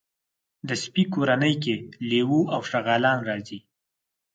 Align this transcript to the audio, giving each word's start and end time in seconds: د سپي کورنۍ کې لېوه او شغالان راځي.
د 0.67 0.69
سپي 0.83 1.03
کورنۍ 1.13 1.53
کې 1.63 1.75
لېوه 2.09 2.41
او 2.53 2.61
شغالان 2.69 3.19
راځي. 3.29 3.59